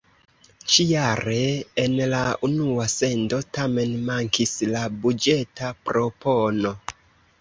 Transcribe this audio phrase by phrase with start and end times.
[0.75, 1.41] Ĉi-jare
[1.83, 6.75] en la unua sendo tamen mankis la buĝeta propono.